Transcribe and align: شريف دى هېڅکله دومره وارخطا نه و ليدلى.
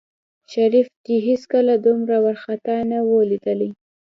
شريف 0.51 0.87
دى 1.05 1.15
هېڅکله 1.27 1.73
دومره 1.85 2.15
وارخطا 2.25 2.77
نه 2.91 2.99
و 3.07 3.11
ليدلى. 3.29 3.69